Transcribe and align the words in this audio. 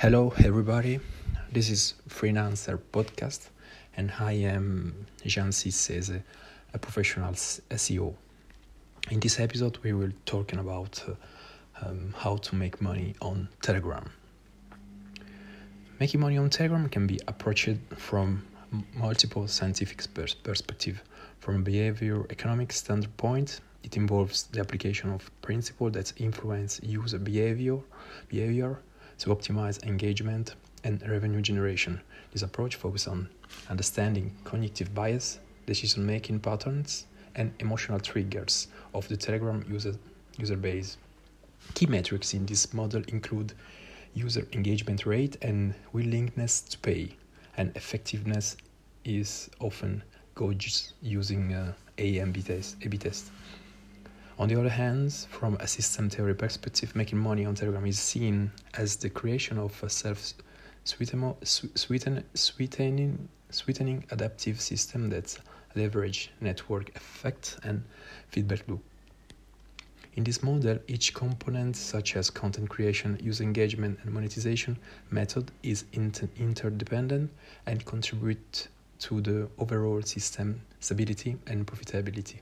Hello, 0.00 0.32
everybody. 0.42 0.98
This 1.52 1.68
is 1.68 1.92
Freelancer 2.08 2.78
Podcast, 2.90 3.50
and 3.98 4.10
I 4.18 4.32
am 4.32 5.06
Jean 5.26 5.50
Cisse, 5.50 6.22
a 6.72 6.78
professional 6.78 7.34
SEO. 7.34 8.14
In 9.10 9.20
this 9.20 9.38
episode, 9.38 9.76
we 9.82 9.92
will 9.92 10.12
talking 10.24 10.58
about 10.58 11.04
uh, 11.06 11.86
um, 11.86 12.14
how 12.16 12.36
to 12.36 12.54
make 12.54 12.80
money 12.80 13.14
on 13.20 13.46
Telegram. 13.60 14.10
Making 15.98 16.20
money 16.20 16.38
on 16.38 16.48
Telegram 16.48 16.88
can 16.88 17.06
be 17.06 17.20
approached 17.28 17.76
from 17.98 18.42
multiple 18.94 19.46
scientific 19.48 20.02
pers- 20.14 20.32
perspective. 20.32 21.04
From 21.40 21.56
a 21.56 21.58
behavior 21.58 22.24
economic 22.30 22.72
standpoint, 22.72 23.60
it 23.84 23.98
involves 23.98 24.44
the 24.44 24.60
application 24.60 25.12
of 25.12 25.30
principles 25.42 25.92
that 25.92 26.14
influence 26.18 26.80
user 26.82 27.18
behavior, 27.18 27.80
behavior 28.30 28.78
to 29.20 29.30
optimize 29.30 29.82
engagement 29.84 30.54
and 30.84 31.06
revenue 31.08 31.40
generation. 31.42 32.00
This 32.32 32.42
approach 32.42 32.76
focuses 32.76 33.08
on 33.08 33.28
understanding 33.68 34.34
cognitive 34.44 34.94
bias, 34.94 35.38
decision 35.66 36.04
making 36.04 36.40
patterns, 36.40 37.06
and 37.36 37.52
emotional 37.58 38.00
triggers 38.00 38.68
of 38.94 39.06
the 39.08 39.16
Telegram 39.16 39.64
user, 39.68 39.94
user 40.38 40.56
base. 40.56 40.96
Key 41.74 41.86
metrics 41.86 42.34
in 42.34 42.46
this 42.46 42.72
model 42.72 43.02
include 43.08 43.52
user 44.14 44.46
engagement 44.52 45.06
rate 45.06 45.36
and 45.42 45.74
willingness 45.92 46.62
to 46.62 46.78
pay, 46.78 47.14
and 47.56 47.76
effectiveness 47.76 48.56
is 49.04 49.50
often 49.60 50.02
gauged 50.34 50.92
using 51.02 51.52
uh, 51.52 51.72
A 51.98 52.18
test. 52.42 52.76
A/B 52.82 52.98
test. 52.98 53.30
On 54.40 54.48
the 54.48 54.58
other 54.58 54.70
hand, 54.70 55.12
from 55.12 55.58
a 55.60 55.66
system 55.66 56.08
theory 56.08 56.34
perspective, 56.34 56.96
making 56.96 57.18
money 57.18 57.44
on 57.44 57.54
Telegram 57.54 57.84
is 57.84 57.98
seen 57.98 58.50
as 58.72 58.96
the 58.96 59.10
creation 59.10 59.58
of 59.58 59.78
a 59.82 59.90
self 59.90 60.32
sweetening, 60.84 61.36
sweetening 63.50 64.04
adaptive 64.10 64.58
system 64.58 65.10
that 65.10 65.38
leverage 65.74 66.30
network 66.40 66.88
effect 66.96 67.58
and 67.64 67.82
feedback 68.30 68.66
loop. 68.66 68.82
In 70.14 70.24
this 70.24 70.42
model, 70.42 70.78
each 70.88 71.12
component, 71.12 71.76
such 71.76 72.16
as 72.16 72.30
content 72.30 72.70
creation, 72.70 73.20
user 73.22 73.44
engagement, 73.44 73.98
and 74.02 74.10
monetization 74.10 74.78
method, 75.10 75.50
is 75.62 75.84
inter- 75.92 76.30
interdependent 76.38 77.30
and 77.66 77.84
contribute 77.84 78.68
to 79.00 79.20
the 79.20 79.50
overall 79.58 80.00
system 80.00 80.62
stability 80.80 81.36
and 81.46 81.66
profitability. 81.66 82.38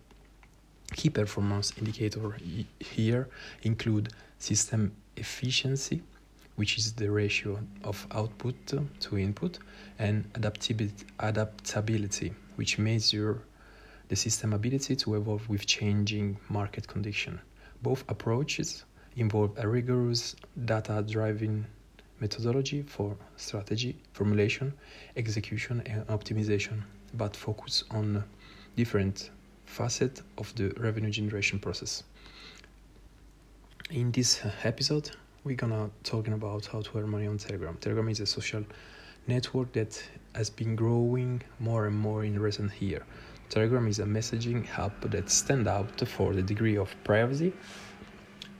Key 0.93 1.11
performance 1.11 1.73
indicators 1.79 2.41
here 2.81 3.29
include 3.63 4.13
system 4.39 4.93
efficiency, 5.17 6.03
which 6.57 6.77
is 6.79 6.93
the 6.95 7.11
ratio 7.11 7.61
of 7.85 8.07
output 8.11 8.55
to 9.01 9.19
input, 9.19 9.59
and 9.99 10.25
adaptability, 10.35 12.33
which 12.57 12.79
measures 12.79 13.37
the 14.09 14.17
system 14.17 14.53
ability 14.53 14.97
to 14.97 15.15
evolve 15.15 15.49
with 15.49 15.67
changing 15.67 16.37
market 16.49 16.89
conditions. 16.89 17.41
Both 17.83 18.05
approaches 18.09 18.85
involve 19.17 19.53
a 19.59 19.69
rigorous 19.69 20.35
data 20.65 21.05
driven 21.07 21.67
methodology 22.21 22.83
for 22.83 23.17
strategy, 23.37 23.97
formulation, 24.13 24.73
execution, 25.17 25.83
and 25.87 26.07
optimization, 26.09 26.83
but 27.15 27.37
focus 27.37 27.85
on 27.91 28.25
different 28.77 29.31
facet 29.69 30.23
of 30.39 30.55
the 30.57 30.71
revenue 30.79 31.11
generation 31.11 31.59
process. 31.59 32.03
In 33.91 34.11
this 34.13 34.41
episode, 34.65 35.11
we're 35.45 35.57
gonna 35.57 35.91
talking 36.03 36.35
about 36.35 36.67
how 36.67 36.83
to 36.83 36.99
earn 36.99 37.09
money 37.09 37.27
on 37.27 37.39
Telegram. 37.39 37.77
Telegram 37.81 38.09
is 38.09 38.21
a 38.21 38.27
social 38.27 38.65
network 39.27 39.73
that 39.73 40.03
has 40.35 40.51
been 40.51 40.75
growing 40.77 41.43
more 41.59 41.87
and 41.87 41.97
more 41.97 42.25
in 42.25 42.39
recent 42.39 42.71
year. 42.81 43.05
Telegram 43.49 43.87
is 43.87 43.99
a 43.99 44.05
messaging 44.05 44.67
app 44.79 45.01
that 45.11 45.31
stand 45.31 45.67
out 45.69 46.01
for 46.09 46.35
the 46.35 46.43
degree 46.43 46.77
of 46.77 46.95
privacy 47.05 47.53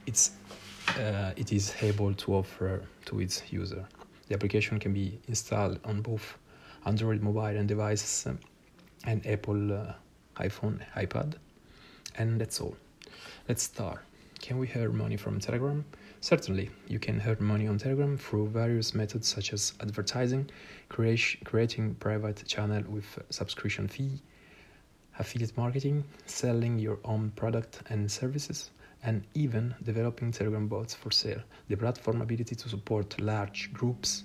it's 0.09 0.31
uh, 0.97 1.31
it 1.35 1.53
is 1.53 1.73
able 1.81 2.13
to 2.15 2.33
offer 2.33 2.81
to 3.05 3.19
its 3.19 3.43
user. 3.51 3.85
The 4.27 4.33
application 4.33 4.79
can 4.79 4.93
be 4.93 5.19
installed 5.27 5.79
on 5.85 6.01
both 6.01 6.37
Android 6.85 7.21
mobile 7.21 7.55
and 7.59 7.67
devices 7.67 8.25
um, 8.25 8.39
and 9.05 9.25
Apple 9.27 9.71
uh, 9.71 9.93
iPhone, 10.39 10.79
iPad. 10.95 11.33
And 12.17 12.39
that's 12.39 12.59
all. 12.59 12.75
Let's 13.47 13.63
start. 13.63 13.99
Can 14.41 14.57
we 14.57 14.69
earn 14.75 14.95
money 14.95 15.17
from 15.17 15.39
Telegram? 15.39 15.85
Certainly, 16.21 16.69
you 16.87 16.99
can 16.99 17.21
earn 17.25 17.37
money 17.39 17.67
on 17.67 17.77
Telegram 17.77 18.17
through 18.17 18.47
various 18.49 18.93
methods 18.93 19.27
such 19.27 19.53
as 19.53 19.73
advertising, 19.81 20.49
creating 20.89 21.95
private 21.95 22.43
channel 22.45 22.83
with 22.89 23.19
subscription 23.29 23.87
fee, 23.87 24.21
affiliate 25.17 25.57
marketing, 25.57 26.03
selling 26.25 26.79
your 26.79 26.99
own 27.03 27.31
product 27.35 27.81
and 27.89 28.11
services, 28.11 28.71
and 29.03 29.23
even 29.33 29.75
developing 29.83 30.31
Telegram 30.31 30.67
bots 30.67 30.93
for 30.93 31.11
sale. 31.11 31.41
The 31.69 31.77
platform 31.77 32.21
ability 32.21 32.55
to 32.55 32.69
support 32.69 33.19
large 33.19 33.71
groups 33.73 34.23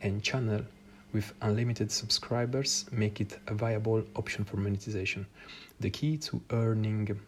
and 0.00 0.22
channel 0.22 0.62
with 1.12 1.32
unlimited 1.42 1.90
subscribers 1.90 2.86
make 2.92 3.20
it 3.20 3.38
a 3.46 3.54
viable 3.54 4.02
option 4.16 4.44
for 4.44 4.56
monetization. 4.56 5.26
The 5.80 5.90
key 5.90 6.16
to 6.18 6.40
earning 6.50 7.18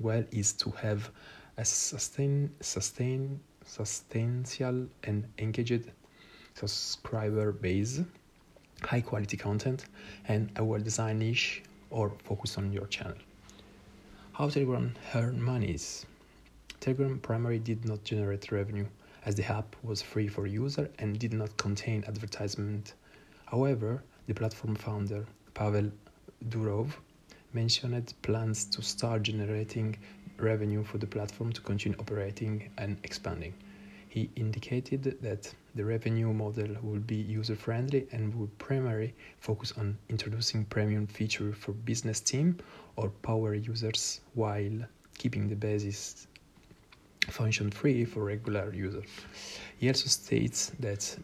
well 0.00 0.24
is 0.30 0.52
to 0.54 0.70
have 0.70 1.10
a 1.56 1.64
sustain, 1.64 2.50
sustain, 2.60 3.40
substantial 3.64 4.86
and 5.04 5.26
engaged 5.38 5.90
subscriber 6.54 7.52
base, 7.52 8.00
high 8.82 9.00
quality 9.00 9.36
content, 9.36 9.86
and 10.28 10.50
a 10.56 10.64
well 10.64 10.80
designed 10.80 11.18
niche 11.18 11.62
or 11.90 12.12
focus 12.24 12.58
on 12.58 12.72
your 12.72 12.86
channel. 12.86 13.16
How 14.32 14.48
Telegram 14.48 14.94
earn 15.14 15.40
monies. 15.40 16.06
Telegram 16.80 17.18
primarily 17.18 17.58
did 17.58 17.84
not 17.84 18.04
generate 18.04 18.52
revenue 18.52 18.86
as 19.24 19.34
the 19.34 19.50
app 19.50 19.74
was 19.82 20.02
free 20.02 20.28
for 20.28 20.46
user 20.46 20.90
and 20.98 21.18
did 21.18 21.32
not 21.32 21.56
contain 21.56 22.04
advertisement 22.06 22.94
However, 23.46 24.02
the 24.26 24.34
platform 24.34 24.74
founder, 24.74 25.24
Pavel 25.54 25.90
Durov, 26.48 26.92
mentioned 27.52 28.12
plans 28.22 28.64
to 28.66 28.82
start 28.82 29.22
generating 29.22 29.96
revenue 30.38 30.84
for 30.84 30.98
the 30.98 31.06
platform 31.06 31.52
to 31.52 31.60
continue 31.60 31.98
operating 31.98 32.68
and 32.76 32.98
expanding. 33.04 33.54
He 34.08 34.30
indicated 34.36 35.18
that 35.22 35.52
the 35.74 35.84
revenue 35.84 36.32
model 36.32 36.76
will 36.82 37.00
be 37.00 37.16
user 37.16 37.54
friendly 37.54 38.06
and 38.12 38.34
will 38.34 38.50
primarily 38.58 39.14
focus 39.40 39.72
on 39.76 39.96
introducing 40.08 40.64
premium 40.64 41.06
feature 41.06 41.52
for 41.52 41.72
business 41.72 42.20
team 42.20 42.58
or 42.96 43.10
power 43.22 43.54
users 43.54 44.20
while 44.34 44.78
keeping 45.18 45.48
the 45.48 45.54
basis 45.54 46.26
function 47.28 47.70
free 47.70 48.04
for 48.04 48.24
regular 48.24 48.72
users. 48.72 49.06
He 49.78 49.88
also 49.88 50.08
states 50.08 50.72
that 50.80 51.16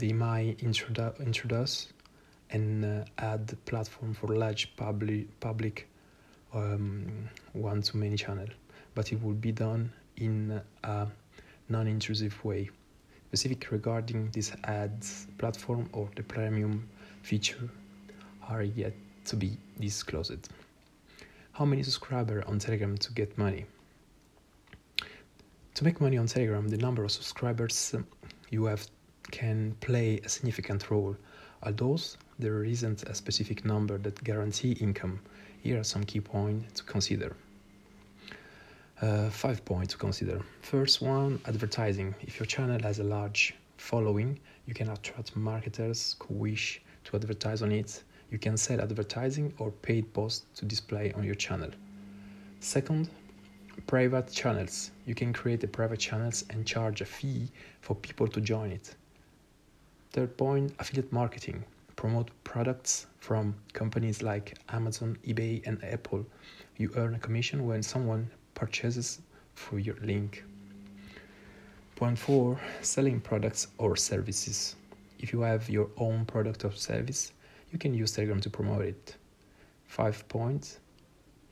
they 0.00 0.12
might 0.14 0.56
introdu- 0.58 1.18
introduce 1.20 1.92
and 2.50 2.84
uh, 2.84 3.04
add 3.18 3.54
platform 3.66 4.14
for 4.14 4.28
large 4.28 4.74
public 4.76 5.26
public 5.40 5.86
um, 6.54 7.28
one 7.52 7.82
to 7.82 7.96
many 7.96 8.16
channel, 8.16 8.46
but 8.94 9.12
it 9.12 9.22
will 9.22 9.34
be 9.34 9.52
done 9.52 9.92
in 10.16 10.60
a 10.84 11.06
non-intrusive 11.68 12.44
way. 12.44 12.70
Specific 13.28 13.70
regarding 13.70 14.30
this 14.30 14.52
ads 14.64 15.26
platform 15.38 15.88
or 15.92 16.08
the 16.16 16.22
premium 16.22 16.88
feature 17.22 17.68
are 18.48 18.62
yet 18.62 18.94
to 19.26 19.36
be 19.36 19.56
disclosed. 19.78 20.48
How 21.52 21.64
many 21.66 21.82
subscribers 21.82 22.42
on 22.46 22.58
Telegram 22.58 22.96
to 22.96 23.12
get 23.12 23.36
money? 23.36 23.66
To 25.74 25.84
make 25.84 26.00
money 26.00 26.16
on 26.16 26.26
Telegram, 26.26 26.66
the 26.68 26.78
number 26.78 27.04
of 27.04 27.12
subscribers 27.12 27.94
you 28.50 28.64
have 28.64 28.84
can 29.30 29.76
play 29.80 30.20
a 30.24 30.28
significant 30.28 30.90
role, 30.90 31.16
although 31.62 31.98
there 32.38 32.64
isn't 32.64 33.02
a 33.04 33.14
specific 33.14 33.64
number 33.64 33.98
that 33.98 34.22
guarantee 34.24 34.72
income. 34.72 35.20
Here 35.62 35.78
are 35.80 35.84
some 35.84 36.04
key 36.04 36.20
points 36.20 36.80
to 36.80 36.84
consider. 36.84 37.36
Uh, 39.00 39.30
five 39.30 39.64
points 39.64 39.92
to 39.94 39.98
consider. 39.98 40.40
First 40.62 41.00
one, 41.00 41.40
advertising. 41.46 42.14
If 42.20 42.38
your 42.38 42.46
channel 42.46 42.80
has 42.82 42.98
a 42.98 43.04
large 43.04 43.54
following, 43.76 44.38
you 44.66 44.74
can 44.74 44.90
attract 44.90 45.36
marketers 45.36 46.16
who 46.22 46.34
wish 46.34 46.82
to 47.04 47.16
advertise 47.16 47.62
on 47.62 47.72
it. 47.72 48.02
You 48.30 48.38
can 48.38 48.56
sell 48.56 48.80
advertising 48.80 49.54
or 49.58 49.70
paid 49.70 50.12
posts 50.12 50.46
to 50.56 50.64
display 50.64 51.12
on 51.12 51.24
your 51.24 51.34
channel. 51.34 51.70
Second, 52.60 53.08
private 53.86 54.30
channels. 54.30 54.90
You 55.06 55.14
can 55.14 55.32
create 55.32 55.64
a 55.64 55.68
private 55.68 55.98
channels 55.98 56.44
and 56.50 56.66
charge 56.66 57.00
a 57.00 57.06
fee 57.06 57.48
for 57.80 57.94
people 57.94 58.28
to 58.28 58.40
join 58.40 58.70
it. 58.70 58.94
Third 60.12 60.36
point 60.36 60.74
affiliate 60.80 61.12
marketing. 61.12 61.64
Promote 61.94 62.30
products 62.42 63.06
from 63.20 63.54
companies 63.72 64.22
like 64.22 64.58
Amazon, 64.70 65.16
eBay, 65.24 65.64
and 65.66 65.82
Apple. 65.84 66.26
You 66.78 66.90
earn 66.96 67.14
a 67.14 67.18
commission 67.18 67.64
when 67.64 67.82
someone 67.82 68.28
purchases 68.54 69.20
through 69.54 69.78
your 69.78 69.96
link. 70.02 70.44
Point 71.94 72.18
four 72.18 72.60
selling 72.80 73.20
products 73.20 73.68
or 73.78 73.94
services. 73.94 74.74
If 75.20 75.32
you 75.32 75.42
have 75.42 75.70
your 75.70 75.88
own 75.96 76.24
product 76.24 76.64
or 76.64 76.72
service, 76.72 77.32
you 77.70 77.78
can 77.78 77.94
use 77.94 78.12
Telegram 78.12 78.40
to 78.40 78.50
promote 78.50 78.82
it. 78.82 79.16
Five 79.86 80.26
points 80.28 80.80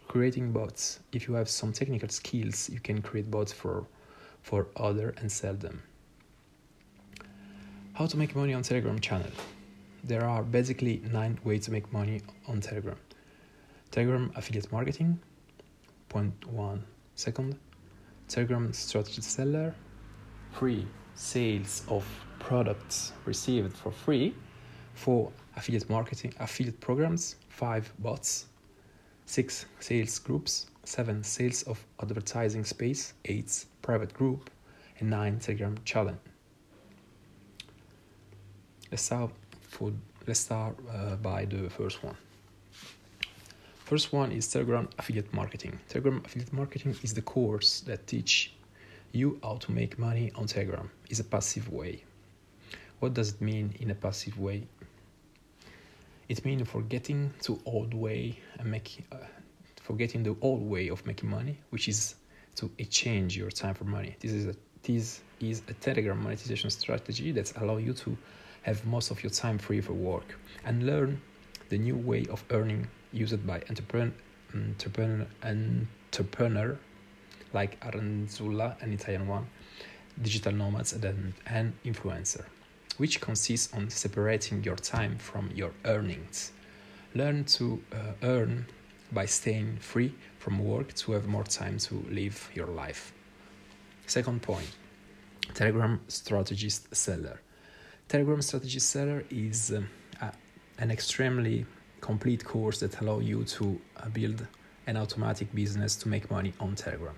creating 0.09 0.51
bots. 0.53 0.99
If 1.13 1.29
you 1.29 1.35
have 1.35 1.49
some 1.49 1.73
technical 1.73 2.09
skills, 2.09 2.69
you 2.71 2.81
can 2.81 3.03
create 3.03 3.31
bots 3.31 3.53
for 3.53 3.87
for 4.43 4.67
other 4.77 5.15
and 5.19 5.31
sell 5.31 5.55
them. 5.55 5.83
How 7.99 8.07
to 8.07 8.17
make 8.17 8.37
money 8.37 8.55
on 8.55 8.63
Telegram 8.63 9.01
channel. 9.01 9.33
There 10.05 10.25
are 10.25 10.45
basically 10.45 11.03
nine 11.11 11.37
ways 11.43 11.65
to 11.65 11.73
make 11.73 11.93
money 11.93 12.21
on 12.47 12.61
Telegram. 12.61 12.95
Telegram 13.91 14.31
affiliate 14.37 14.71
marketing, 14.71 15.19
point 16.09 16.33
one 16.47 16.85
second. 17.17 17.59
Telegram 18.29 18.73
strategy 18.73 19.21
seller, 19.21 19.75
free 20.53 20.87
sales 21.17 21.83
of 21.89 22.07
products 22.39 23.15
received 23.25 23.77
for 23.77 23.91
free, 23.91 24.33
four 24.95 25.33
affiliate 25.57 25.91
marketing 25.91 26.33
affiliate 26.39 26.79
programs, 26.79 27.35
five 27.49 27.93
bots, 27.99 28.47
six 29.27 29.67
sales 29.81 30.21
groups, 30.21 30.67
seven 30.85 31.25
sales 31.25 31.65
of 31.65 31.85
advertising 32.01 32.65
space, 32.65 33.15
eight 33.25 33.65
private 33.83 34.15
group, 34.15 34.51
and 35.01 35.11
nine 35.11 35.41
Telegram 35.41 35.77
challenge. 35.85 36.21
Let's 38.91 39.03
start 39.03 39.31
for 39.69 39.93
let's 40.27 40.41
start 40.41 40.77
uh, 40.91 41.17
by 41.17 41.45
the 41.45 41.69
first 41.69 42.03
one. 42.03 42.17
First 43.85 44.13
one 44.13 44.33
is 44.33 44.49
Telegram 44.49 44.89
affiliate 44.99 45.33
marketing. 45.35 45.79
Telegram 45.89 46.23
affiliate 46.25 46.53
marketing 46.53 46.97
is 47.03 47.13
the 47.13 47.23
course 47.23 47.81
that 47.81 48.07
teach 48.07 48.53
you 49.13 49.39
how 49.43 49.57
to 49.57 49.73
make 49.73 49.99
money 49.99 50.33
on 50.35 50.47
Telegram. 50.47 50.91
Is 51.11 51.21
a 51.21 51.25
passive 51.25 51.71
way. 51.71 52.03
What 53.01 53.13
does 53.13 53.35
it 53.35 53.41
mean 53.43 53.75
in 53.79 53.91
a 53.91 53.95
passive 53.95 54.39
way? 54.39 54.67
It 56.29 56.45
means 56.47 56.67
forgetting 56.69 57.33
to 57.43 57.61
old 57.67 57.93
way 57.93 58.39
and 58.59 58.71
make 58.71 59.05
uh, 59.13 59.17
forgetting 59.83 60.23
the 60.23 60.35
old 60.41 60.63
way 60.63 60.89
of 60.89 61.05
making 61.07 61.29
money, 61.29 61.59
which 61.71 61.89
is 61.89 62.15
to 62.57 62.71
exchange 62.79 63.37
your 63.37 63.51
time 63.51 63.75
for 63.75 63.85
money. 63.85 64.17
This 64.21 64.33
is 64.33 64.47
a 64.47 64.55
this 64.83 65.21
is 65.41 65.63
a 65.69 65.75
Telegram 65.75 66.23
monetization 66.23 66.71
strategy 66.71 67.33
that 67.33 67.53
allow 67.57 67.77
you 67.77 67.93
to 67.93 68.17
have 68.69 68.85
most 68.87 69.11
of 69.11 69.23
your 69.23 69.31
time 69.31 69.59
free 69.59 69.81
for 69.81 69.95
work 69.95 70.39
and 70.65 70.85
learn 70.87 71.21
the 71.71 71.79
new 71.79 71.97
way 71.97 72.27
of 72.31 72.45
earning 72.51 72.87
used 73.13 73.47
by 73.47 73.63
entrepreneur, 73.69 74.13
entrepreneur, 74.55 75.27
entrepreneur 75.43 76.79
like 77.53 77.81
Aranzulla, 77.81 78.81
an 78.83 78.93
Italian 78.93 79.27
one, 79.27 79.47
digital 80.21 80.53
nomads, 80.53 80.93
and 80.93 81.33
an 81.47 81.73
influencer, 81.85 82.45
which 82.99 83.21
consists 83.21 83.73
on 83.75 83.89
separating 83.89 84.63
your 84.63 84.77
time 84.77 85.17
from 85.17 85.51
your 85.55 85.73
earnings. 85.87 86.53
Learn 87.15 87.45
to 87.45 87.83
uh, 87.93 88.13
earn 88.23 88.67
by 89.13 89.25
staying 89.25 89.79
free 89.79 90.15
from 90.39 90.59
work 90.59 90.93
to 90.95 91.13
have 91.13 91.27
more 91.27 91.45
time 91.45 91.79
to 91.79 91.95
live 92.11 92.51
your 92.55 92.67
life. 92.67 93.13
Second 94.07 94.43
point 94.43 94.71
Telegram 95.55 96.01
Strategist 96.09 96.95
Seller. 96.95 97.41
Telegram 98.09 98.41
Strategy 98.41 98.79
Seller 98.79 99.23
is 99.29 99.71
uh, 99.71 99.83
a, 100.23 100.33
an 100.79 100.91
extremely 100.91 101.67
complete 102.01 102.43
course 102.43 102.81
that 102.81 102.99
allow 103.03 103.19
you 103.19 103.45
to 103.45 103.79
uh, 103.99 104.09
build 104.09 104.47
an 104.87 104.97
automatic 104.97 105.55
business 105.55 105.95
to 105.97 106.09
make 106.09 106.31
money 106.31 106.55
on 106.59 106.75
Telegram. 106.75 107.15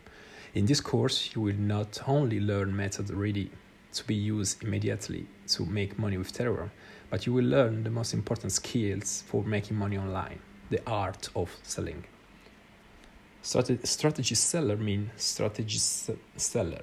In 0.53 0.67
this 0.67 0.81
course, 0.81 1.31
you 1.33 1.43
will 1.43 1.55
not 1.55 2.01
only 2.09 2.41
learn 2.41 2.77
methods 2.77 3.13
ready 3.13 3.53
to 3.93 4.05
be 4.05 4.17
used 4.17 4.65
immediately 4.65 5.27
to 5.51 5.65
make 5.65 5.97
money 5.97 6.19
with 6.19 6.33
Telegram, 6.33 6.73
but 7.09 7.25
you 7.25 7.33
will 7.35 7.45
learn 7.45 7.85
the 7.85 7.91
most 7.91 8.13
important 8.13 8.51
skills 8.51 9.23
for 9.29 9.45
making 9.45 9.77
money 9.77 9.97
online, 9.97 10.41
the 10.71 10.81
art 10.89 11.29
of 11.37 11.57
selling. 11.63 12.03
Strate- 13.43 13.87
strategy 13.87 14.35
seller 14.35 14.77
means 14.77 15.11
strategy 15.23 15.79
seller. 15.79 16.83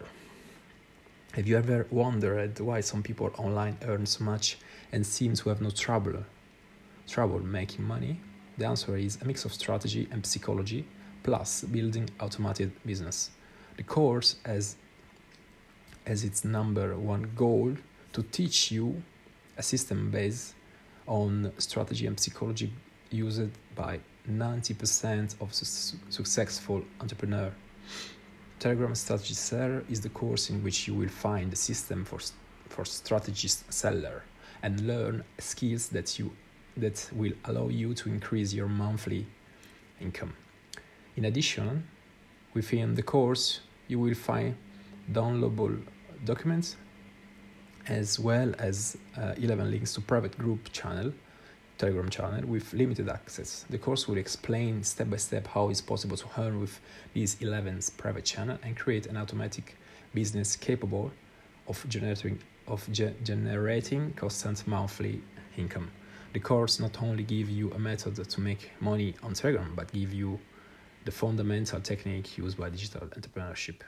Have 1.37 1.47
you 1.47 1.55
ever 1.55 1.85
wondered 1.91 2.59
why 2.59 2.81
some 2.81 3.03
people 3.03 3.29
online 3.37 3.77
earn 3.85 4.07
so 4.07 4.23
much 4.23 4.57
and 4.91 5.05
seem 5.05 5.35
to 5.35 5.49
have 5.49 5.61
no 5.61 5.69
trouble 5.69 6.23
trouble 7.07 7.39
making 7.41 7.85
money? 7.85 8.19
The 8.57 8.65
answer 8.65 8.97
is 8.97 9.19
a 9.21 9.25
mix 9.25 9.45
of 9.45 9.53
strategy 9.53 10.07
and 10.09 10.25
psychology 10.25 10.87
plus 11.21 11.61
building 11.61 12.09
automated 12.19 12.71
business. 12.83 13.29
The 13.75 13.83
course 13.83 14.37
has 14.45 14.77
as 16.07 16.23
its 16.23 16.43
number 16.43 16.97
one 16.97 17.29
goal 17.35 17.77
to 18.13 18.23
teach 18.23 18.71
you 18.71 19.03
a 19.57 19.61
system 19.61 20.09
based 20.09 20.55
on 21.05 21.51
strategy 21.59 22.07
and 22.07 22.19
psychology 22.19 22.73
used 23.11 23.51
by 23.75 23.99
90% 24.27 25.39
of 25.39 25.53
su- 25.53 25.99
successful 26.09 26.81
entrepreneurs. 26.99 27.53
Telegram 28.59 28.95
Strategy 28.95 29.35
Seller 29.35 29.83
is 29.89 30.01
the 30.01 30.09
course 30.09 30.49
in 30.49 30.63
which 30.63 30.87
you 30.87 30.95
will 30.95 31.09
find 31.09 31.51
the 31.51 31.55
system 31.55 32.03
for, 32.03 32.19
for 32.69 32.85
strategist 32.85 33.71
seller 33.71 34.23
and 34.63 34.81
learn 34.87 35.23
skills 35.37 35.89
that 35.89 36.17
you 36.17 36.31
that 36.75 37.09
will 37.13 37.33
allow 37.45 37.69
you 37.69 37.93
to 37.95 38.07
increase 38.07 38.53
your 38.53 38.67
monthly 38.67 39.25
income. 39.99 40.33
In 41.15 41.25
addition, 41.25 41.87
within 42.53 42.93
the 42.93 43.01
course, 43.01 43.61
you 43.87 43.97
will 43.99 44.13
find 44.13 44.55
downloadable 45.11 45.81
documents 46.23 46.75
as 47.87 48.19
well 48.19 48.53
as 48.59 48.97
uh, 49.17 49.33
11 49.37 49.71
links 49.71 49.93
to 49.93 50.01
private 50.01 50.37
group 50.37 50.71
channel 50.71 51.13
telegram 51.77 52.09
channel 52.09 52.45
with 52.47 52.73
limited 52.73 53.09
access. 53.09 53.65
The 53.69 53.77
course 53.77 54.07
will 54.07 54.17
explain 54.17 54.83
step 54.83 55.09
by 55.09 55.17
step 55.17 55.47
how 55.47 55.69
it's 55.69 55.81
possible 55.81 56.17
to 56.17 56.27
earn 56.37 56.59
with 56.59 56.79
these 57.13 57.37
11 57.41 57.79
private 57.97 58.25
channel 58.25 58.57
and 58.63 58.75
create 58.75 59.05
an 59.05 59.17
automatic 59.17 59.77
business 60.13 60.55
capable 60.55 61.11
of 61.67 61.83
generating 61.87 62.39
of 62.67 62.85
ge- 62.91 63.13
generating 63.23 64.11
constant 64.13 64.67
monthly 64.67 65.21
income. 65.57 65.89
The 66.33 66.39
course 66.39 66.79
not 66.79 67.01
only 67.01 67.23
give 67.23 67.49
you 67.49 67.71
a 67.71 67.79
method 67.79 68.15
to 68.15 68.41
make 68.41 68.71
money 68.79 69.15
on 69.23 69.33
telegram 69.33 69.73
but 69.75 69.91
give 69.91 70.13
you 70.13 70.39
the 71.05 71.11
fundamental 71.11 71.79
technique 71.79 72.37
used 72.37 72.57
by 72.57 72.69
digital 72.69 73.07
entrepreneurship. 73.07 73.81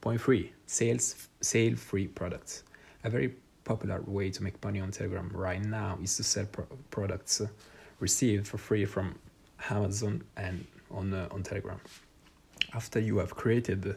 Point 0.00 0.20
three, 0.20 0.52
sales 0.66 1.28
sale 1.40 1.76
free 1.76 2.06
products. 2.06 2.62
A 3.02 3.10
very 3.10 3.34
popular 3.64 4.00
way 4.06 4.30
to 4.30 4.42
make 4.42 4.62
money 4.62 4.80
on 4.80 4.90
Telegram 4.90 5.30
right 5.34 5.64
now 5.64 5.98
is 6.02 6.16
to 6.16 6.22
sell 6.22 6.46
pro- 6.46 6.66
products 6.90 7.42
received 8.00 8.46
for 8.46 8.58
free 8.58 8.84
from 8.84 9.18
Amazon 9.70 10.22
and 10.36 10.66
on 10.90 11.12
uh, 11.12 11.28
on 11.30 11.42
Telegram. 11.42 11.80
After 12.74 12.98
you 13.00 13.18
have 13.18 13.34
created 13.34 13.96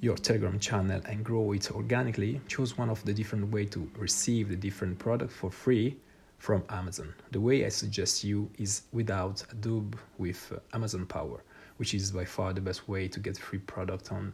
your 0.00 0.16
Telegram 0.16 0.58
channel 0.58 1.00
and 1.06 1.24
grow 1.24 1.52
it 1.52 1.70
organically, 1.72 2.40
choose 2.46 2.78
one 2.78 2.88
of 2.88 3.04
the 3.04 3.12
different 3.12 3.50
way 3.50 3.66
to 3.66 3.90
receive 3.96 4.48
the 4.48 4.56
different 4.56 4.98
product 4.98 5.32
for 5.32 5.50
free 5.50 5.96
from 6.38 6.62
Amazon. 6.68 7.12
The 7.32 7.40
way 7.40 7.66
I 7.66 7.68
suggest 7.68 8.22
you 8.22 8.48
is 8.58 8.82
without 8.92 9.44
Adobe 9.50 9.98
with 10.18 10.52
uh, 10.54 10.76
Amazon 10.76 11.04
Power, 11.06 11.42
which 11.78 11.94
is 11.94 12.12
by 12.12 12.24
far 12.24 12.52
the 12.52 12.60
best 12.60 12.88
way 12.88 13.08
to 13.08 13.20
get 13.20 13.36
free 13.36 13.58
product 13.58 14.12
on 14.12 14.32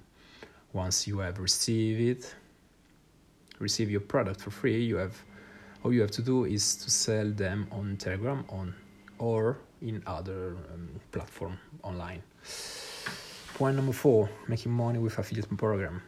once 0.75 1.07
you 1.07 1.19
have 1.19 1.39
received 1.39 2.01
it 2.01 2.35
receive 3.59 3.91
your 3.91 4.01
product 4.01 4.41
for 4.41 4.51
free 4.51 4.83
you 4.83 4.97
have 4.97 5.17
all 5.85 5.93
you 5.93 6.01
have 6.01 6.11
to 6.11 6.23
do 6.23 6.45
is 6.45 6.77
to 6.77 6.91
sell 6.91 7.31
them 7.31 7.67
on 7.71 7.97
telegram 7.99 8.45
on 8.49 8.75
or 9.19 9.59
in 9.83 10.03
other 10.07 10.57
um, 10.73 10.89
platform 11.13 11.59
online. 11.83 12.23
Point 13.55 13.77
number 13.77 13.93
four 13.93 14.31
making 14.49 14.73
money 14.73 14.99
with 14.99 15.19
affiliate 15.19 15.55
program. 15.57 16.03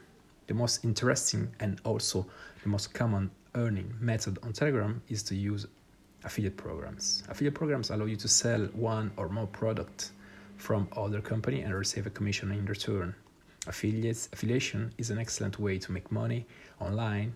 The 0.46 0.54
most 0.54 0.84
interesting 0.84 1.48
and 1.60 1.80
also 1.84 2.26
the 2.62 2.68
most 2.68 2.94
common 2.94 3.30
earning 3.54 3.94
method 4.00 4.38
on 4.42 4.52
telegram 4.52 5.02
is 5.08 5.22
to 5.24 5.34
use 5.34 5.66
affiliate 6.24 6.56
programs. 6.56 7.22
Affiliate 7.28 7.54
programs 7.54 7.90
allow 7.90 8.06
you 8.06 8.16
to 8.16 8.28
sell 8.28 8.60
one 8.72 9.10
or 9.16 9.28
more 9.28 9.46
product 9.46 10.12
from 10.56 10.88
other 10.96 11.20
company 11.20 11.60
and 11.60 11.74
receive 11.74 12.06
a 12.06 12.10
commission 12.10 12.50
in 12.50 12.64
return 12.64 13.14
affiliates 13.66 14.28
affiliation 14.32 14.92
is 14.98 15.10
an 15.10 15.18
excellent 15.18 15.58
way 15.58 15.78
to 15.78 15.92
make 15.92 16.10
money 16.12 16.46
online. 16.80 17.34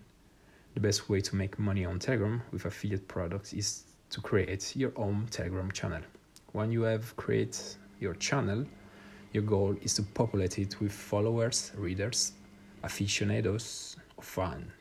The 0.73 0.79
best 0.79 1.09
way 1.09 1.21
to 1.21 1.35
make 1.35 1.59
money 1.59 1.85
on 1.85 1.99
telegram 1.99 2.41
with 2.51 2.65
affiliate 2.65 3.07
products 3.07 3.53
is 3.53 3.83
to 4.09 4.21
create 4.21 4.75
your 4.75 4.93
own 4.95 5.27
telegram 5.31 5.71
channel. 5.71 6.01
When 6.53 6.71
you 6.71 6.83
have 6.83 7.15
created 7.17 7.61
your 7.99 8.15
channel 8.15 8.65
your 9.33 9.43
goal 9.43 9.75
is 9.81 9.93
to 9.93 10.03
populate 10.03 10.59
it 10.59 10.79
with 10.81 10.91
followers 10.91 11.71
readers 11.77 12.33
aficionados 12.83 13.95
or 14.17 14.23
fans. 14.23 14.71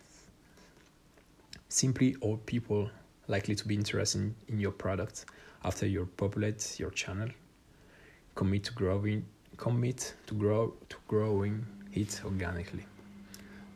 Simply 1.69 2.17
all 2.21 2.39
people 2.39 2.91
likely 3.29 3.55
to 3.55 3.69
be 3.69 3.77
interested 3.77 4.21
in, 4.21 4.35
in 4.49 4.61
your 4.61 4.73
product 4.73 5.27
after 5.65 5.87
you 5.87 6.09
populate 6.17 6.81
your 6.81 6.91
channel 6.91 7.29
commit 8.35 8.65
to 8.65 8.73
growing 8.73 9.25
commit 9.61 10.15
to 10.27 10.35
grow 10.35 10.73
to 10.89 10.97
growing 11.07 11.67
it 11.93 12.13
organically. 12.25 12.87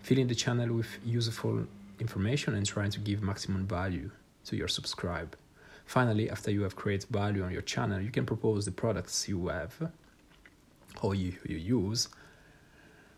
filling 0.02 0.26
the 0.26 0.34
channel 0.34 0.70
with 0.76 0.90
useful 1.04 1.66
information 1.98 2.54
and 2.54 2.66
trying 2.66 2.90
to 2.90 3.00
give 3.00 3.22
maximum 3.22 3.66
value 3.66 4.10
to 4.44 4.54
your 4.56 4.68
subscribe. 4.68 5.30
Finally, 5.86 6.28
after 6.30 6.50
you 6.50 6.62
have 6.62 6.74
created 6.76 7.08
value 7.10 7.42
on 7.42 7.50
your 7.50 7.62
channel, 7.62 8.00
you 8.00 8.10
can 8.10 8.26
propose 8.26 8.64
the 8.64 8.70
products 8.70 9.28
you 9.28 9.48
have 9.48 9.72
or 11.02 11.14
you, 11.14 11.32
you 11.48 11.56
use, 11.56 12.08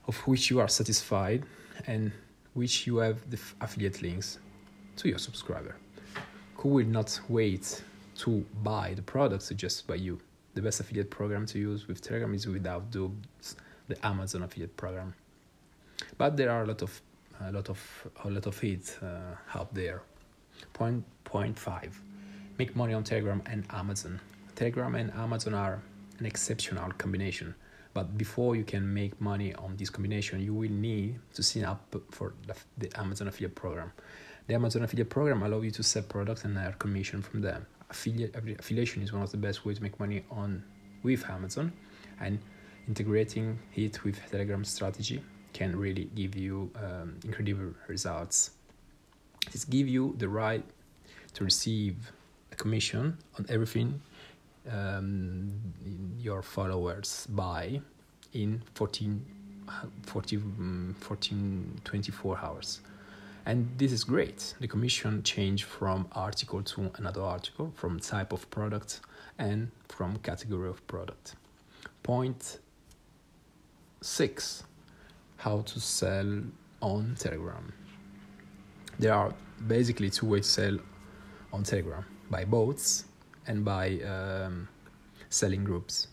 of 0.07 0.17
which 0.29 0.51
you 0.51 0.61
are 0.61 0.69
satisfied 0.69 1.43
and 1.87 2.13
which 2.55 2.87
you 2.87 2.97
have 2.99 3.19
the 3.31 3.39
affiliate 3.61 4.01
links 4.03 4.39
to 4.97 5.09
your 5.09 5.19
subscriber 5.19 5.75
who 6.57 6.69
will 6.69 6.87
not 6.87 7.21
wait 7.29 7.83
to 8.17 8.45
buy 8.63 8.95
the 8.95 9.03
products 9.03 9.45
suggested 9.45 9.87
by 9.87 9.97
you. 10.07 10.21
The 10.57 10.63
best 10.63 10.81
affiliate 10.81 11.11
program 11.11 11.45
to 11.53 11.59
use 11.59 11.87
with 11.87 12.01
Telegram 12.01 12.33
is 12.33 12.47
without 12.47 12.91
dubs, 12.91 13.57
the 13.89 14.07
Amazon 14.07 14.43
affiliate 14.43 14.75
program. 14.75 15.13
But 16.17 16.39
there 16.39 16.51
are 16.51 16.63
a 16.63 16.67
lot 16.67 16.81
of 16.81 17.03
a 17.43 17.53
lot 17.53 17.69
of 17.69 18.09
a 18.25 18.31
lot 18.31 18.47
of 18.47 18.65
it 18.65 18.99
uh, 19.03 19.59
out 19.59 19.75
there. 19.75 20.01
Point 20.73 21.05
point 21.25 21.59
five, 21.59 22.01
make 22.59 22.75
money 22.75 22.95
on 22.95 23.05
Telegram 23.05 23.43
and 23.45 23.67
Amazon. 23.69 24.19
Telegram 24.55 24.95
and 24.95 25.13
Amazon 25.13 25.53
are 25.53 25.83
an 26.21 26.25
exceptional 26.25 26.91
combination. 26.93 27.55
But 27.93 28.17
before 28.17 28.57
you 28.57 28.65
can 28.65 28.95
make 28.95 29.21
money 29.21 29.55
on 29.57 29.77
this 29.77 29.91
combination, 29.91 30.41
you 30.41 30.55
will 30.55 30.71
need 30.71 31.19
to 31.35 31.43
sign 31.43 31.65
up 31.65 31.95
for 32.13 32.33
the, 32.47 32.55
the 32.79 32.99
Amazon 32.99 33.29
affiliate 33.29 33.55
program. 33.55 33.93
The 34.47 34.55
Amazon 34.55 34.85
affiliate 34.85 35.11
program 35.11 35.43
allows 35.43 35.65
you 35.65 35.71
to 35.73 35.83
sell 35.83 36.05
products 36.05 36.45
and 36.45 36.57
earn 36.57 36.75
commission 36.79 37.21
from 37.21 37.43
them. 37.43 37.67
Affiliate 37.91 38.35
affiliation 38.59 39.03
is 39.03 39.13
one 39.13 39.23
of 39.23 39.31
the 39.31 39.37
best 39.37 39.65
ways 39.65 39.79
to 39.79 39.83
make 39.83 39.99
money 40.01 40.25
on 40.31 40.63
with 41.03 41.29
Amazon, 41.31 41.73
and 42.21 42.39
integrating 42.89 43.59
it 43.75 44.03
with 44.05 44.21
Telegram 44.31 44.65
strategy 44.65 45.23
can 45.53 45.77
really 45.77 46.11
give 46.15 46.37
you 46.37 46.71
um, 46.77 47.19
incredible 47.25 47.73
results. 47.89 48.51
This 49.53 49.65
give 49.65 49.89
you 49.89 50.15
the 50.19 50.29
right 50.29 50.65
to 51.35 51.45
receive 51.45 52.13
a 52.53 52.57
commission 52.57 53.17
on 53.39 53.47
everything 53.49 54.01
um, 54.71 55.53
your 56.19 56.43
followers 56.43 57.27
buy 57.31 57.81
in 58.33 58.63
14, 58.75 59.25
14, 60.03 60.95
14 61.01 61.81
24 61.85 62.39
hours 62.39 62.81
and 63.47 63.69
this 63.79 63.93
is 63.93 64.03
great. 64.03 64.55
The 64.61 64.67
commission 64.67 65.23
change 65.23 65.63
from 65.65 66.09
article 66.13 66.63
to 66.65 66.91
another 66.97 67.23
article 67.23 67.73
from 67.77 68.01
type 68.01 68.33
of 68.33 68.51
product 68.51 69.01
and 69.39 69.71
from 69.89 70.17
category 70.19 70.69
of 70.69 70.85
product. 70.89 71.37
Point 72.03 72.59
six 74.01 74.65
how 75.37 75.61
to 75.61 75.81
sell 75.81 76.43
on 76.83 77.15
telegram. 77.19 77.73
There 78.99 79.15
are 79.15 79.33
basically 79.69 80.11
two 80.11 80.27
ways 80.27 80.47
to 80.47 80.53
sell 80.53 80.79
on 81.53 81.63
telegram 81.63 82.05
by 82.31 82.45
bots 82.45 83.05
and 83.47 83.65
by 83.65 84.01
um, 84.01 84.69
selling 85.29 85.63
groups. 85.63 86.09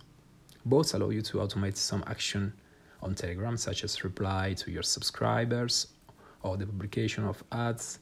Bots 0.65 0.93
allow 0.93 1.09
you 1.09 1.23
to 1.23 1.37
automate 1.37 1.77
some 1.77 2.03
action 2.05 2.53
on 3.01 3.15
telegram 3.15 3.57
such 3.57 3.83
as 3.83 4.03
reply 4.03 4.53
to 4.53 4.71
your 4.71 4.83
subscribers 4.83 5.87
or 6.43 6.57
the 6.57 6.65
publication 6.65 7.25
of 7.25 7.43
ads. 7.51 7.99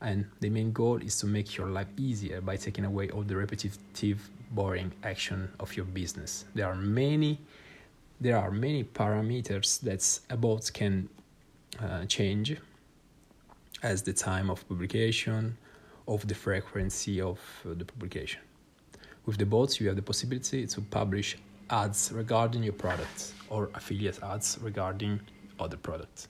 And 0.00 0.26
the 0.40 0.50
main 0.50 0.72
goal 0.72 0.98
is 0.98 1.18
to 1.18 1.26
make 1.26 1.56
your 1.56 1.68
life 1.68 1.88
easier 1.96 2.40
by 2.40 2.56
taking 2.56 2.84
away 2.84 3.10
all 3.10 3.22
the 3.22 3.36
repetitive, 3.36 4.30
boring 4.50 4.92
action 5.02 5.50
of 5.60 5.76
your 5.76 5.86
business. 5.86 6.44
There 6.54 6.66
are 6.66 6.74
many, 6.74 7.40
there 8.20 8.38
are 8.38 8.50
many 8.50 8.84
parameters 8.84 9.80
that 9.80 10.20
a 10.30 10.36
bot 10.36 10.70
can 10.72 11.08
uh, 11.80 12.04
change, 12.06 12.56
as 13.82 14.02
the 14.02 14.12
time 14.12 14.50
of 14.50 14.66
publication, 14.68 15.56
of 16.06 16.26
the 16.28 16.34
frequency 16.34 17.20
of 17.20 17.38
uh, 17.64 17.74
the 17.74 17.84
publication. 17.84 18.40
With 19.26 19.38
the 19.38 19.46
bots, 19.46 19.80
you 19.80 19.86
have 19.88 19.96
the 19.96 20.02
possibility 20.02 20.66
to 20.66 20.80
publish 20.82 21.38
ads 21.70 22.12
regarding 22.12 22.62
your 22.62 22.74
product 22.74 23.32
or 23.48 23.70
affiliate 23.74 24.22
ads 24.22 24.58
regarding 24.60 25.20
other 25.58 25.78
products. 25.78 26.28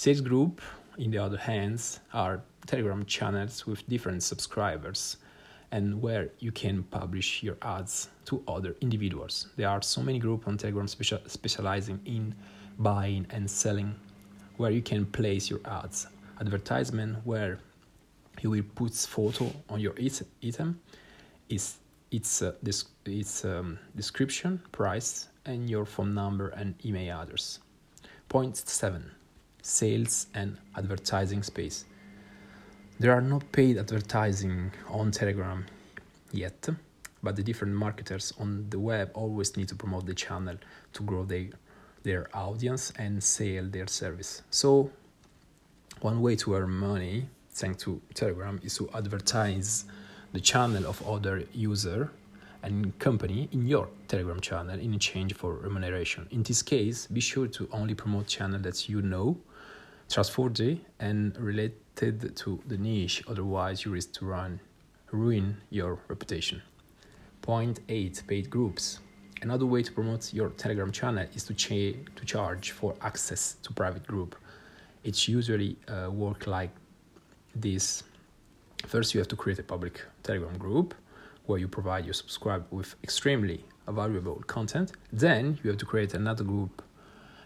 Sales 0.00 0.22
group, 0.22 0.62
in 0.96 1.10
the 1.10 1.18
other 1.18 1.36
hands, 1.36 2.00
are 2.14 2.40
Telegram 2.66 3.04
channels 3.04 3.66
with 3.66 3.86
different 3.86 4.22
subscribers 4.22 5.18
and 5.72 6.00
where 6.00 6.30
you 6.38 6.50
can 6.50 6.84
publish 6.84 7.42
your 7.42 7.58
ads 7.60 8.08
to 8.24 8.42
other 8.48 8.74
individuals. 8.80 9.48
There 9.56 9.68
are 9.68 9.82
so 9.82 10.00
many 10.02 10.18
groups 10.18 10.46
on 10.46 10.56
Telegram 10.56 10.88
special, 10.88 11.18
specializing 11.26 12.00
in 12.06 12.34
buying 12.78 13.26
and 13.28 13.50
selling 13.50 13.94
where 14.56 14.70
you 14.70 14.80
can 14.80 15.04
place 15.04 15.50
your 15.50 15.60
ads. 15.66 16.06
Advertisement 16.40 17.18
where 17.24 17.58
you 18.40 18.48
will 18.48 18.64
put 18.74 18.94
photo 18.94 19.52
on 19.68 19.80
your 19.80 19.92
item 20.42 20.80
is 21.50 21.76
its 22.10 22.40
uh, 22.40 22.52
its 23.04 23.44
um, 23.44 23.78
description, 23.94 24.62
price, 24.72 25.28
and 25.44 25.68
your 25.68 25.84
phone 25.84 26.14
number 26.14 26.48
and 26.56 26.74
email 26.86 27.20
address. 27.20 27.58
Point 28.30 28.56
seven 28.56 29.10
sales 29.62 30.26
and 30.34 30.56
advertising 30.76 31.42
space. 31.42 31.84
There 32.98 33.12
are 33.12 33.20
no 33.20 33.40
paid 33.52 33.78
advertising 33.78 34.72
on 34.88 35.10
Telegram 35.10 35.66
yet, 36.32 36.68
but 37.22 37.36
the 37.36 37.42
different 37.42 37.74
marketers 37.74 38.32
on 38.38 38.66
the 38.70 38.78
web 38.78 39.10
always 39.14 39.56
need 39.56 39.68
to 39.68 39.74
promote 39.74 40.06
the 40.06 40.14
channel 40.14 40.56
to 40.92 41.02
grow 41.02 41.24
their 41.24 41.48
their 42.02 42.28
audience 42.34 42.92
and 42.96 43.22
sell 43.22 43.64
their 43.66 43.86
service. 43.86 44.42
So 44.50 44.90
one 46.00 46.22
way 46.22 46.36
to 46.36 46.54
earn 46.54 46.70
money 46.70 47.28
thanks 47.50 47.82
to 47.84 48.00
Telegram 48.14 48.58
is 48.62 48.76
to 48.78 48.88
advertise 48.94 49.84
the 50.32 50.40
channel 50.40 50.86
of 50.86 51.06
other 51.06 51.44
user 51.52 52.10
and 52.62 52.98
company 52.98 53.48
in 53.52 53.66
your 53.66 53.88
Telegram 54.08 54.40
channel 54.40 54.78
in 54.78 54.94
exchange 54.94 55.34
for 55.34 55.54
remuneration. 55.54 56.26
In 56.30 56.42
this 56.42 56.62
case, 56.62 57.06
be 57.06 57.20
sure 57.20 57.46
to 57.48 57.68
only 57.72 57.94
promote 57.94 58.26
channel 58.26 58.60
that 58.60 58.88
you 58.88 59.02
know 59.02 59.36
trustworthy 60.08 60.80
and 60.98 61.36
related 61.38 62.36
to 62.36 62.60
the 62.66 62.76
niche, 62.76 63.22
otherwise 63.28 63.84
you 63.84 63.92
risk 63.92 64.12
to 64.14 64.24
run 64.24 64.60
ruin 65.12 65.56
your 65.70 65.98
reputation. 66.08 66.62
Point 67.42 67.80
8 67.88 68.22
paid 68.26 68.50
groups. 68.50 69.00
Another 69.42 69.66
way 69.66 69.82
to 69.82 69.90
promote 69.92 70.32
your 70.34 70.50
Telegram 70.50 70.92
channel 70.92 71.26
is 71.34 71.44
to, 71.44 71.54
cha- 71.54 71.98
to 72.16 72.24
charge 72.26 72.72
for 72.72 72.94
access 73.00 73.56
to 73.62 73.72
private 73.72 74.06
group. 74.06 74.36
It's 75.02 75.26
usually 75.26 75.76
uh, 75.88 76.10
work 76.10 76.46
like 76.46 76.70
this. 77.54 78.02
First, 78.86 79.14
you 79.14 79.20
have 79.20 79.28
to 79.28 79.36
create 79.36 79.58
a 79.58 79.62
public 79.62 80.02
Telegram 80.22 80.56
group 80.58 80.94
where 81.46 81.58
you 81.58 81.68
provide 81.68 82.04
your 82.04 82.14
subscriber 82.14 82.64
with 82.70 82.94
extremely 83.02 83.64
valuable 83.88 84.36
content. 84.46 84.92
Then 85.12 85.58
you 85.62 85.70
have 85.70 85.78
to 85.78 85.86
create 85.86 86.14
another 86.14 86.44
group 86.44 86.82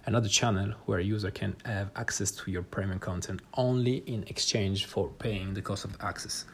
another 0.07 0.29
channel 0.29 0.73
where 0.87 0.99
a 0.99 1.03
user 1.03 1.31
can 1.31 1.57
have 1.65 1.91
access 1.97 2.31
to 2.31 2.51
your 2.51 2.63
premium 2.63 2.99
content 2.99 3.41
only 3.55 3.97
in 4.07 4.25
exchange 4.27 4.85
for 4.87 5.09
paying 5.19 5.55
the 5.55 5.63
cost 5.63 5.85
of 5.85 5.97
access. 6.01 6.45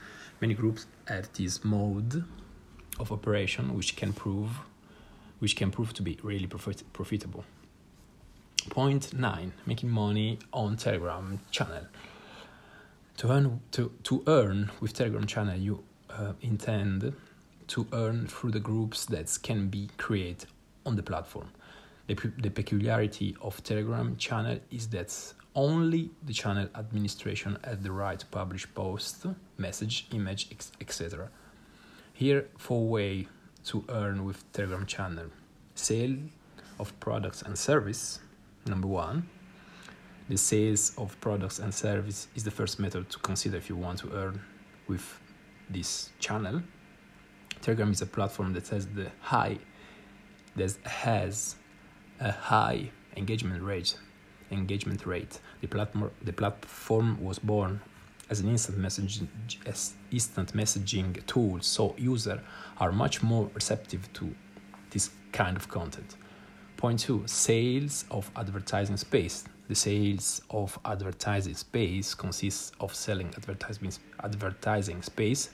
Many 0.40 0.54
groups 0.54 0.86
have 1.08 1.32
this 1.32 1.64
mode 1.64 2.24
of 2.98 3.12
operation 3.12 3.74
which 3.74 3.96
can 3.96 4.12
prove 4.12 4.50
which 5.38 5.56
can 5.56 5.70
prove 5.70 5.94
to 5.94 6.02
be 6.02 6.18
really 6.22 6.46
profit, 6.46 6.82
profitable. 6.92 7.44
Point 8.68 9.14
9 9.14 9.52
making 9.66 9.90
money 9.90 10.38
on 10.52 10.76
Telegram 10.76 11.40
channel. 11.50 11.86
To 13.18 13.30
earn 13.30 13.60
to, 13.72 13.92
to 14.04 14.22
earn 14.26 14.70
with 14.80 14.92
Telegram 14.92 15.26
channel 15.26 15.56
you 15.56 15.82
uh, 16.10 16.32
intend 16.42 17.14
to 17.70 17.86
earn 17.92 18.26
through 18.26 18.50
the 18.50 18.60
groups 18.60 19.06
that 19.06 19.38
can 19.42 19.68
be 19.68 19.88
created 19.96 20.48
on 20.86 20.96
the 20.96 21.02
platform 21.02 21.48
the, 22.10 22.32
the 22.38 22.50
peculiarity 22.50 23.36
of 23.40 23.62
Telegram 23.62 24.16
channel 24.16 24.58
is 24.72 24.88
that 24.88 25.14
only 25.54 26.10
the 26.24 26.32
channel 26.32 26.68
administration 26.74 27.56
has 27.62 27.78
the 27.78 27.92
right 27.92 28.18
to 28.18 28.26
publish 28.26 28.66
post, 28.74 29.26
message, 29.58 30.08
image, 30.12 30.48
etc. 30.80 31.28
Here, 32.12 32.48
four 32.58 32.88
way 32.88 33.28
to 33.66 33.84
earn 33.88 34.24
with 34.24 34.50
Telegram 34.52 34.86
channel: 34.86 35.26
sale 35.76 36.16
of 36.80 36.98
products 36.98 37.42
and 37.42 37.56
service. 37.56 38.18
Number 38.66 38.88
one, 38.88 39.28
the 40.28 40.36
sales 40.36 40.92
of 40.98 41.18
products 41.20 41.60
and 41.60 41.72
service 41.72 42.26
is 42.34 42.42
the 42.42 42.50
first 42.50 42.80
method 42.80 43.08
to 43.10 43.18
consider 43.20 43.56
if 43.56 43.68
you 43.68 43.76
want 43.76 44.00
to 44.00 44.12
earn 44.12 44.40
with 44.88 45.20
this 45.68 46.10
channel. 46.18 46.62
Telegram 47.62 47.92
is 47.92 48.00
a 48.02 48.06
platform 48.06 48.52
that 48.54 48.68
has 48.68 48.86
the 48.86 49.10
high 49.20 49.58
that 50.56 50.76
has 50.84 51.56
a 52.18 52.32
high 52.32 52.90
engagement 53.16 53.62
rate. 53.62 53.96
Engagement 54.50 55.06
rate. 55.06 55.38
The 55.60 55.68
platform, 55.68 56.10
the 56.22 56.32
platform 56.32 57.22
was 57.22 57.38
born 57.38 57.80
as 58.28 58.40
an 58.40 58.48
instant 58.48 58.78
messaging, 58.78 59.28
as 59.66 59.94
instant 60.10 60.52
messaging 60.54 61.24
tool, 61.26 61.60
so 61.60 61.94
users 61.98 62.40
are 62.78 62.92
much 62.92 63.22
more 63.22 63.50
receptive 63.54 64.12
to 64.14 64.34
this 64.90 65.10
kind 65.32 65.56
of 65.56 65.68
content. 65.68 66.16
Point 66.76 67.00
two: 67.00 67.22
sales 67.26 68.06
of 68.10 68.30
advertising 68.34 68.96
space. 68.96 69.44
The 69.68 69.74
sales 69.76 70.42
of 70.50 70.78
advertising 70.84 71.54
space 71.54 72.14
consists 72.14 72.72
of 72.80 72.92
selling 72.94 73.28
advertising 73.36 73.92
advertising 74.24 75.02
space 75.02 75.50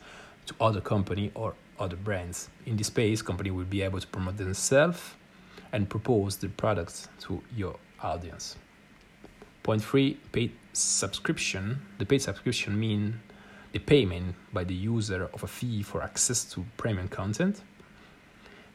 to 0.47 0.55
other 0.59 0.81
company 0.81 1.33
or 1.35 1.55
other 1.79 1.97
brands. 1.97 2.49
In 2.67 2.77
this 2.77 2.89
space, 2.89 3.23
company 3.23 3.51
will 3.51 3.65
be 3.65 3.83
able 3.83 4.01
to 4.01 4.07
promote 4.07 4.37
themselves 4.37 5.15
and 5.73 5.89
propose 5.89 6.37
the 6.37 6.49
products 6.49 7.09
to 7.21 7.43
your 7.57 7.77
audience. 8.03 8.57
Point 9.63 9.83
three, 9.83 10.15
paid 10.33 10.53
subscription. 10.73 11.81
The 11.99 12.07
paid 12.07 12.23
subscription 12.23 12.79
mean 12.79 13.21
the 13.73 13.79
payment 13.81 14.35
by 14.53 14.65
the 14.65 14.75
user 14.75 15.29
of 15.35 15.43
a 15.43 15.47
fee 15.47 15.83
for 15.83 16.03
access 16.03 16.45
to 16.53 16.65
premium 16.77 17.09
content. 17.09 17.63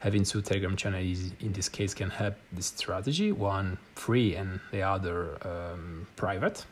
Having 0.00 0.24
two 0.24 0.42
Telegram 0.42 0.76
channels 0.76 1.32
in 1.40 1.52
this 1.52 1.68
case 1.68 1.94
can 1.94 2.10
help 2.10 2.34
this 2.52 2.66
strategy, 2.66 3.32
one 3.32 3.78
free 3.94 4.34
and 4.34 4.60
the 4.70 4.82
other 4.82 5.38
um, 5.46 6.06
private. 6.16 6.66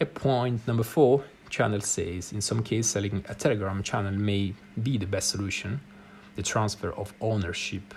A 0.00 0.04
point 0.04 0.66
number 0.66 0.82
four, 0.82 1.24
channel 1.48 1.80
sales. 1.80 2.32
In 2.32 2.40
some 2.40 2.62
cases, 2.62 2.90
selling 2.90 3.24
a 3.28 3.34
Telegram 3.34 3.82
channel 3.82 4.12
may 4.12 4.54
be 4.82 4.98
the 4.98 5.06
best 5.06 5.30
solution. 5.30 5.80
The 6.36 6.42
transfer 6.42 6.92
of 6.92 7.12
ownership 7.20 7.94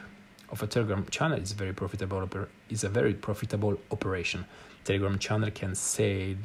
of 0.50 0.64
a 0.64 0.68
Telegram 0.68 1.06
channel 1.10 1.40
is 1.40 1.52
very 1.52 1.74
profitable. 1.74 2.28
Is 2.70 2.84
a 2.84 2.90
very 2.90 3.14
profitable 3.14 3.80
operation. 3.92 4.46
Telegram 4.84 5.20
channel 5.20 5.52
can 5.52 5.76
sell 5.76 6.36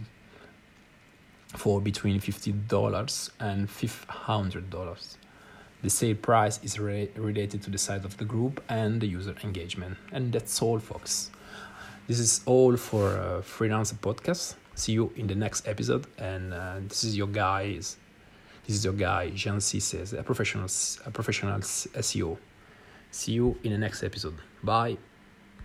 for 1.49 1.80
between 1.80 2.20
$50 2.20 3.30
and 3.40 3.68
$500. 3.68 5.16
The 5.82 5.90
sale 5.90 6.16
price 6.16 6.61
is 6.62 6.78
re- 6.78 7.11
related 7.14 7.62
to 7.62 7.70
the 7.70 7.78
size 7.78 8.04
of 8.04 8.16
the 8.16 8.25
group 8.25 8.62
and 8.68 9.00
the 9.00 9.06
user 9.06 9.34
engagement. 9.44 9.96
And 10.12 10.32
that's 10.32 10.61
all, 10.62 10.78
folks. 10.78 11.30
This 12.08 12.18
is 12.18 12.40
all 12.46 12.76
for 12.76 13.11
uh, 13.11 13.42
Freelancer 13.42 13.94
Podcast. 13.94 14.56
See 14.74 14.92
you 14.92 15.12
in 15.16 15.26
the 15.26 15.34
next 15.34 15.68
episode. 15.68 16.06
And 16.18 16.52
uh, 16.52 16.76
this 16.88 17.04
is 17.04 17.16
your 17.16 17.28
guys. 17.28 17.96
This 18.66 18.76
is 18.76 18.84
your 18.84 18.94
guy, 18.94 19.30
Jean 19.30 19.58
Cisse 19.58 20.18
a 20.18 20.22
professional, 20.22 20.66
a 21.06 21.10
professional 21.10 21.58
SEO. 21.60 22.38
See 23.10 23.32
you 23.32 23.56
in 23.62 23.72
the 23.72 23.78
next 23.78 24.02
episode. 24.02 24.36
Bye. 24.62 24.96